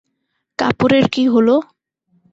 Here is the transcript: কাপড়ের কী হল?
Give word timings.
কাপড়ের 0.59 1.05
কী 1.13 1.23
হল? 1.33 1.47